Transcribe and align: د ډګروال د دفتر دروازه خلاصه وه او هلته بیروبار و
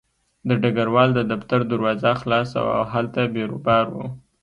د 0.47 0.49
ډګروال 0.61 1.09
د 1.15 1.19
دفتر 1.31 1.59
دروازه 1.71 2.11
خلاصه 2.21 2.57
وه 2.65 2.73
او 2.79 2.83
هلته 2.93 3.21
بیروبار 3.35 3.85
و 3.91 3.95